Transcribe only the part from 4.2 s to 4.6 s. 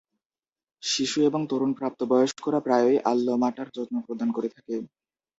করে